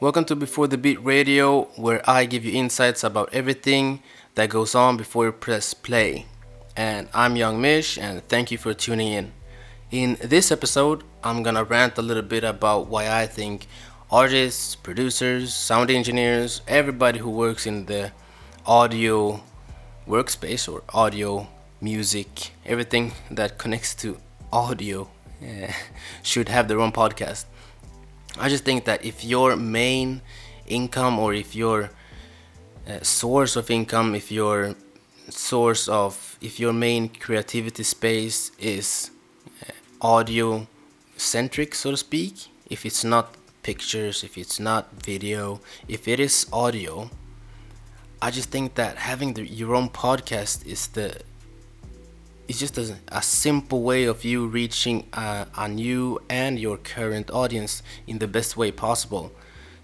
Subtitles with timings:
[0.00, 4.02] Welcome to Before the Beat Radio, where I give you insights about everything
[4.34, 6.24] that goes on before you press play.
[6.74, 9.32] And I'm Young Mish, and thank you for tuning in.
[9.90, 13.66] In this episode, I'm gonna rant a little bit about why I think
[14.10, 18.10] artists, producers, sound engineers, everybody who works in the
[18.64, 19.42] audio
[20.08, 21.46] workspace or audio,
[21.82, 24.16] music, everything that connects to
[24.50, 25.10] audio
[25.42, 25.70] uh,
[26.22, 27.44] should have their own podcast.
[28.38, 30.22] I just think that if your main
[30.66, 31.90] income or if your
[32.88, 34.74] uh, source of income, if your
[35.28, 39.10] source of, if your main creativity space is
[39.62, 40.66] uh, audio
[41.16, 46.46] centric, so to speak, if it's not pictures, if it's not video, if it is
[46.52, 47.10] audio,
[48.22, 51.20] I just think that having the, your own podcast is the
[52.50, 57.30] it's just a, a simple way of you reaching a, a new and your current
[57.30, 59.30] audience in the best way possible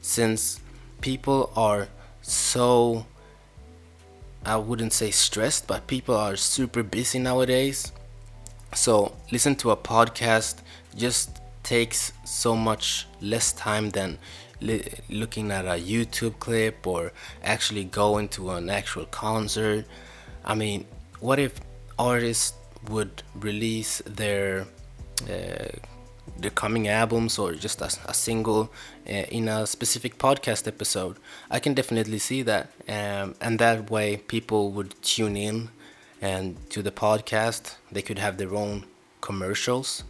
[0.00, 0.58] since
[1.00, 1.86] people are
[2.22, 3.06] so
[4.44, 7.92] I wouldn't say stressed, but people are super busy nowadays.
[8.74, 10.56] So, listen to a podcast
[10.96, 14.18] just takes so much less time than
[14.60, 17.12] li- looking at a YouTube clip or
[17.44, 19.84] actually going to an actual concert.
[20.44, 20.86] I mean,
[21.20, 21.60] what if
[21.98, 22.54] artists
[22.88, 24.66] would release their
[25.30, 25.68] uh,
[26.38, 28.70] their coming albums or just a, a single
[29.08, 31.16] uh, in a specific podcast episode.
[31.50, 35.70] I can definitely see that, um, and that way people would tune in
[36.20, 37.76] and to the podcast.
[37.90, 38.84] They could have their own
[39.20, 40.04] commercials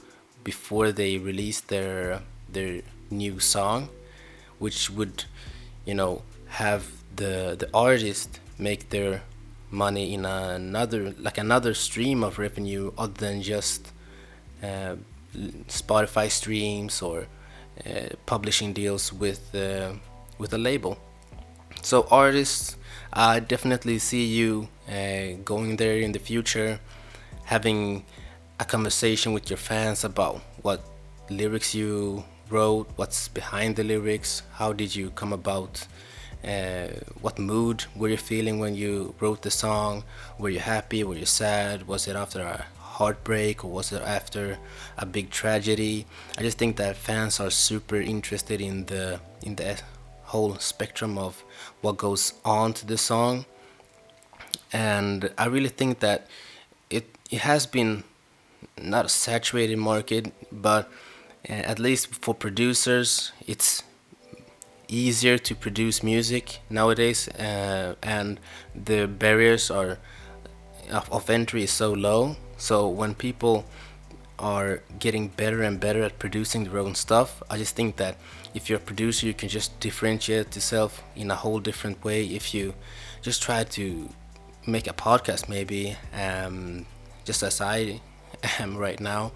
[0.45, 3.89] before they release their their new song,
[4.59, 5.25] which would,
[5.85, 9.23] you know, have the the artist make their
[9.71, 13.93] money in another like another stream of revenue other than just
[14.63, 14.97] uh,
[15.69, 17.27] Spotify streams or
[17.85, 19.93] uh, publishing deals with uh,
[20.39, 20.99] with a label.
[21.83, 22.77] So artists,
[23.13, 26.81] I definitely see you uh, going there in the future,
[27.45, 28.05] having
[28.59, 30.81] a conversation with your fans about what
[31.29, 35.87] lyrics you wrote, what's behind the lyrics, how did you come about
[36.45, 36.89] uh,
[37.21, 40.05] what mood were you feeling when you wrote the song?
[40.39, 41.05] Were you happy?
[41.05, 41.87] Were you sad?
[41.87, 44.59] Was it after a heartbreak or was it after
[44.97, 46.07] a big tragedy?
[46.39, 49.81] I just think that fans are super interested in the in the
[50.25, 51.45] whole spectrum of
[51.83, 53.45] what goes on to the song,
[54.73, 56.27] and I really think that
[56.91, 58.05] it it has been
[58.81, 60.91] not a saturated market, but
[61.49, 63.83] uh, at least for producers, it's
[64.89, 68.41] easier to produce music nowadays, uh, and
[68.75, 69.99] the barriers are
[70.91, 72.37] of, of entry is so low.
[72.57, 73.65] So when people
[74.39, 78.17] are getting better and better at producing their own stuff, I just think that
[78.55, 82.25] if you're a producer, you can just differentiate yourself in a whole different way.
[82.25, 82.75] If you
[83.23, 84.09] just try to
[84.67, 86.87] make a podcast, maybe um,
[87.25, 88.01] just as I
[88.59, 89.33] am right now,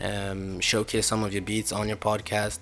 [0.00, 2.60] um, showcase some of your beats on your podcast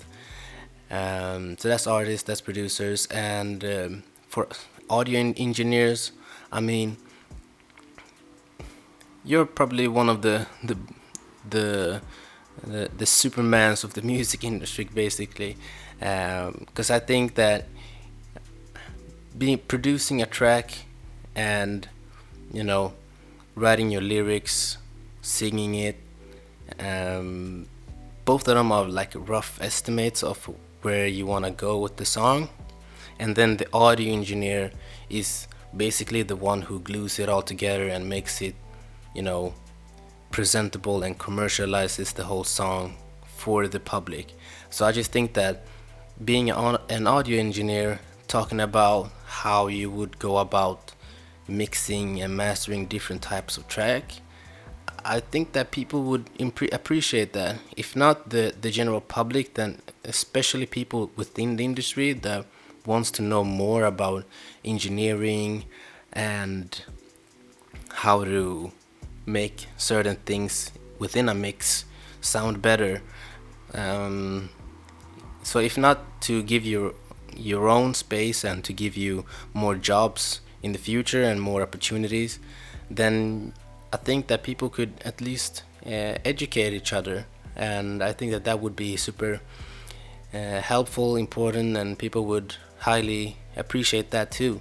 [0.93, 4.47] um, so that's artists, that's producers, and um, for
[4.91, 6.13] audio engineers,
[6.53, 6.99] I mean,
[9.25, 10.77] you're probably one of the the
[11.49, 12.03] the
[12.63, 15.57] the, the supermans of the music industry, basically,
[15.99, 17.65] because um, I think that
[19.37, 20.73] being producing a track
[21.35, 21.89] and
[22.53, 22.93] you know
[23.55, 24.77] writing your lyrics,
[25.23, 25.97] singing it,
[26.79, 27.67] um,
[28.27, 30.51] both of them are like rough estimates of
[30.83, 32.49] where you want to go with the song.
[33.19, 34.73] And then the audio engineer
[35.09, 38.55] is basically the one who glues it all together and makes it
[39.15, 39.55] you know
[40.31, 44.33] presentable and commercializes the whole song for the public.
[44.71, 45.65] So i just think that
[46.25, 50.93] being an audio engineer talking about how you would go about
[51.49, 54.05] mixing and mastering different types of track
[55.05, 57.59] I think that people would impre- appreciate that.
[57.77, 62.47] If not the, the general public, then especially people within the industry that
[62.87, 64.25] wants to know more about
[64.65, 65.65] engineering
[66.13, 66.85] and
[67.91, 68.73] how to
[69.27, 71.85] make certain things within a mix
[72.21, 73.03] sound better.
[73.75, 74.51] Um,
[75.43, 76.95] so if not to give you
[77.37, 79.25] your own space and to give you
[79.55, 82.39] more jobs in the future and more opportunities,
[82.91, 83.55] then
[83.93, 88.45] I think that people could at least uh, educate each other, and I think that
[88.45, 89.41] that would be super
[90.33, 94.61] uh, helpful, important, and people would highly appreciate that too.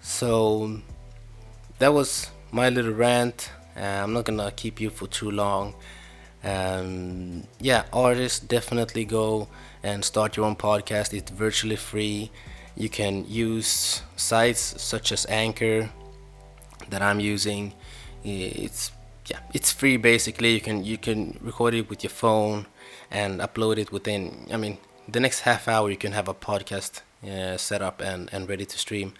[0.00, 0.80] So
[1.78, 3.50] that was my little rant.
[3.76, 5.74] Uh, I'm not gonna keep you for too long.
[6.44, 9.48] Um, yeah, artists definitely go
[9.82, 11.12] and start your own podcast.
[11.12, 12.30] It's virtually free.
[12.76, 15.90] You can use sites such as Anchor
[16.90, 17.72] that I'm using.
[18.26, 18.90] It's
[19.26, 20.54] yeah, it's free basically.
[20.54, 22.66] You can you can record it with your phone
[23.10, 24.48] and upload it within.
[24.52, 24.78] I mean,
[25.08, 28.64] the next half hour you can have a podcast uh, set up and and ready
[28.66, 29.14] to stream.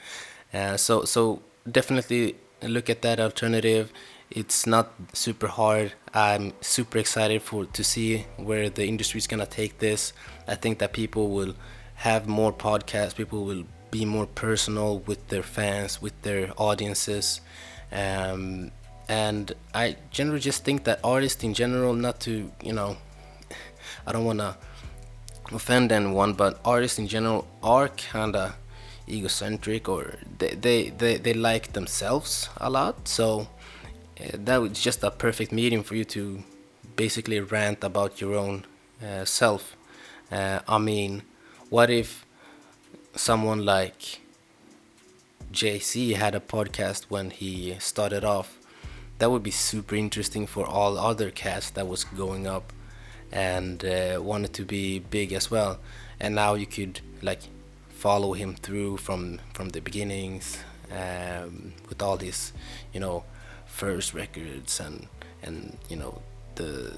[0.53, 3.93] Uh, so so definitely look at that alternative.
[4.29, 5.93] It's not super hard.
[6.13, 10.13] I'm super excited for to see where the industry is gonna take this.
[10.49, 11.55] I think that people will
[11.97, 13.15] have more podcasts.
[13.15, 17.41] People will be more personal with their fans, with their audiences.
[17.93, 18.73] Um,
[19.09, 22.97] and I generally just think that artists in general, not to you know,
[24.07, 24.57] I don't want to
[25.53, 28.55] offend anyone, but artists in general are kind of
[29.09, 33.07] egocentric or they, they, they, they like themselves a lot.
[33.07, 33.49] So
[34.21, 36.43] uh, that was just a perfect medium for you to
[36.97, 38.65] basically rant about your own
[39.05, 39.77] uh, self.
[40.33, 41.23] Uh, I mean,
[41.71, 42.27] what if
[43.15, 44.21] someone like
[45.55, 48.59] Z had a podcast when he started off?
[49.19, 52.73] That would be super interesting for all other cats that was going up
[53.33, 55.79] and uh, wanted to be big as well.
[56.21, 57.41] And now you could like
[57.89, 60.59] follow him through from from the beginnings
[60.91, 62.53] um, with all these,
[62.93, 63.25] you know,
[63.67, 65.07] first records and
[65.43, 66.23] and you know
[66.55, 66.93] the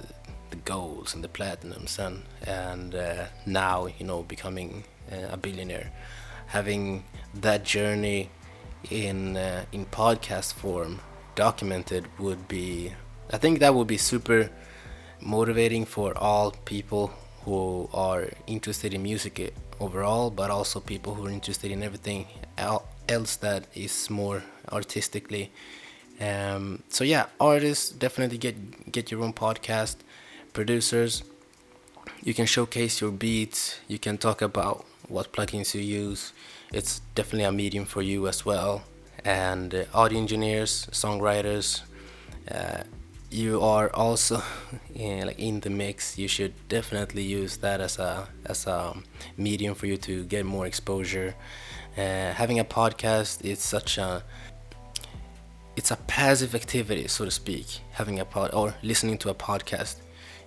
[0.51, 5.91] the golds and the platinums and and uh, now you know becoming uh, a billionaire
[6.47, 7.05] having
[7.35, 8.31] that journey
[8.91, 11.01] in uh, in podcast form
[11.47, 12.93] documented would be
[13.31, 14.51] I think that would be super
[15.21, 17.05] motivating for all people
[17.45, 22.27] who are interested in music overall but also people who are interested in everything
[23.09, 24.43] else that is more
[24.79, 25.51] artistically
[26.21, 29.97] um, so yeah, artists definitely get get your own podcast.
[30.53, 31.23] Producers,
[32.23, 33.79] you can showcase your beats.
[33.87, 36.33] You can talk about what plugins you use.
[36.73, 38.83] It's definitely a medium for you as well.
[39.29, 41.83] And uh, audio engineers, songwriters,
[42.51, 42.85] uh,
[43.31, 44.43] you are also
[44.95, 46.17] in, like in the mix.
[46.17, 48.95] You should definitely use that as a as a
[49.37, 51.35] medium for you to get more exposure.
[51.95, 54.23] Uh, having a podcast is such a
[55.77, 59.97] it's a passive activity, so to speak, having a pod or listening to a podcast.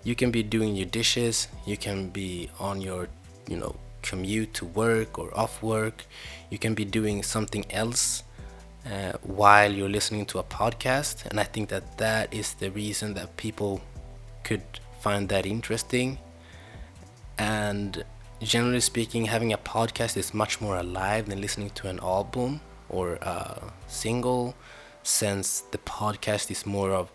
[0.03, 3.09] You can be doing your dishes, you can be on your,
[3.47, 6.03] you know, commute to work or off work.
[6.49, 8.23] You can be doing something else
[8.85, 13.13] uh, while you're listening to a podcast, and I think that that is the reason
[13.13, 13.81] that people
[14.43, 14.63] could
[15.01, 16.17] find that interesting.
[17.37, 18.03] And
[18.41, 23.15] generally speaking, having a podcast is much more alive than listening to an album or
[23.21, 24.55] a single
[25.03, 27.11] since the podcast is more of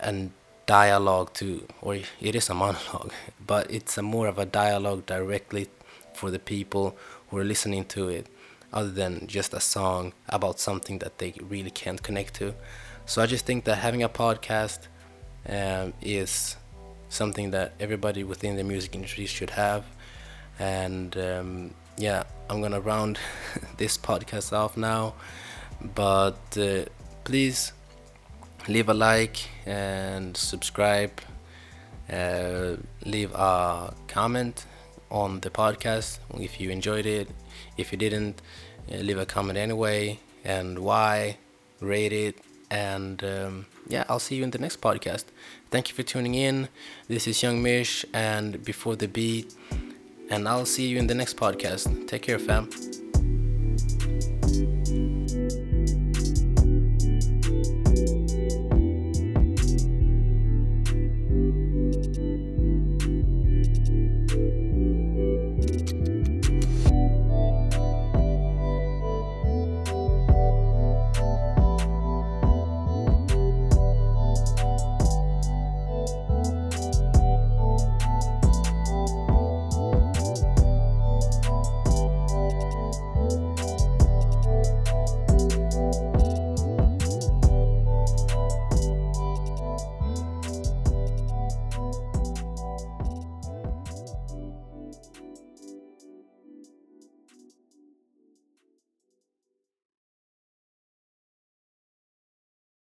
[0.00, 0.28] a
[0.66, 3.12] dialogue to or it is a monologue
[3.44, 5.66] but it's a more of a dialogue directly
[6.14, 6.96] for the people
[7.28, 8.26] who are listening to it
[8.74, 12.54] other than just a song about something that they really can't connect to.
[13.06, 14.80] So i just think that having a podcast
[15.48, 16.56] um, is
[17.08, 19.84] something that everybody within the music industry should have.
[20.58, 23.18] And um, yeah i'm gonna round
[23.76, 25.14] this podcast off now.
[25.94, 26.84] But uh,
[27.24, 27.72] please
[28.68, 31.20] leave a like and subscribe.
[32.10, 34.66] Uh, leave a comment
[35.14, 37.28] on the podcast if you enjoyed it.
[37.78, 38.42] If you didn't,
[38.92, 41.38] uh, leave a comment anyway and why.
[41.80, 42.38] Rate it.
[42.70, 45.24] And um, yeah, I'll see you in the next podcast.
[45.70, 46.68] Thank you for tuning in.
[47.08, 49.54] This is Young Mish and Before the Beat.
[50.30, 52.08] And I'll see you in the next podcast.
[52.08, 52.68] Take care, fam.